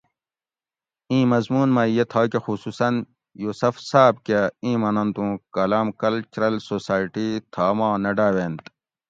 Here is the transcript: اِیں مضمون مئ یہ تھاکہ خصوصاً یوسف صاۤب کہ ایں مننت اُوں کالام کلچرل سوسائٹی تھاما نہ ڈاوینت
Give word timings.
اِیں 1.09 1.25
مضمون 1.33 1.69
مئ 1.75 1.89
یہ 1.97 2.03
تھاکہ 2.11 2.39
خصوصاً 2.45 2.89
یوسف 3.43 3.75
صاۤب 3.89 4.15
کہ 4.25 4.39
ایں 4.63 4.77
مننت 4.83 5.15
اُوں 5.19 5.31
کالام 5.55 5.87
کلچرل 6.01 6.55
سوسائٹی 6.69 7.27
تھاما 7.53 7.89
نہ 8.03 8.11
ڈاوینت 8.17 8.61